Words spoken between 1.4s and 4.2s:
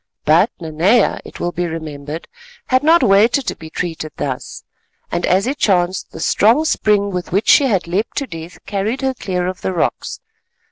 be remembered, had not waited to be treated